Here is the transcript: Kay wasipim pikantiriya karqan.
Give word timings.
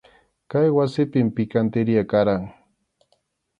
Kay 0.51 0.67
wasipim 0.77 1.27
pikantiriya 1.35 2.03
karqan. 2.11 2.43